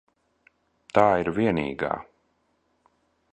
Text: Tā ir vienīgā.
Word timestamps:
Tā 0.99 1.03
ir 1.25 1.29
vienīgā. 1.35 1.91